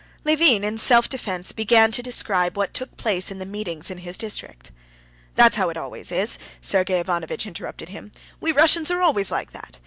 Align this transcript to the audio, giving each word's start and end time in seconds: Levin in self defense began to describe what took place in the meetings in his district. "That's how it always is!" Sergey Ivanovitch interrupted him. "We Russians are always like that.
Levin 0.23 0.63
in 0.63 0.79
self 0.79 1.07
defense 1.07 1.51
began 1.51 1.91
to 1.91 2.01
describe 2.01 2.57
what 2.57 2.73
took 2.73 2.97
place 2.97 3.29
in 3.29 3.37
the 3.37 3.45
meetings 3.45 3.91
in 3.91 3.99
his 3.99 4.17
district. 4.17 4.71
"That's 5.35 5.57
how 5.57 5.69
it 5.69 5.77
always 5.77 6.11
is!" 6.11 6.39
Sergey 6.59 6.99
Ivanovitch 7.01 7.45
interrupted 7.45 7.89
him. 7.89 8.11
"We 8.39 8.51
Russians 8.51 8.89
are 8.89 9.03
always 9.03 9.29
like 9.31 9.51
that. 9.51 9.77